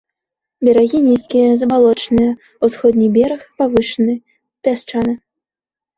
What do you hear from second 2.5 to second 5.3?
усходні бераг павышаны, пясчаны.